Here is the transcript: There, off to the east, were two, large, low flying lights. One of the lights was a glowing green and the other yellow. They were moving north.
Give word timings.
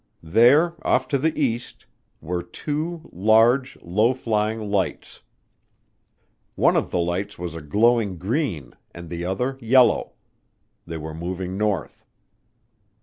There, 0.23 0.73
off 0.81 1.07
to 1.09 1.19
the 1.19 1.39
east, 1.39 1.85
were 2.21 2.41
two, 2.41 3.07
large, 3.13 3.77
low 3.83 4.15
flying 4.15 4.71
lights. 4.71 5.21
One 6.55 6.75
of 6.75 6.89
the 6.89 6.97
lights 6.97 7.37
was 7.37 7.53
a 7.53 7.61
glowing 7.61 8.17
green 8.17 8.73
and 8.95 9.11
the 9.11 9.25
other 9.25 9.59
yellow. 9.61 10.13
They 10.87 10.97
were 10.97 11.13
moving 11.13 11.55
north. 11.55 12.03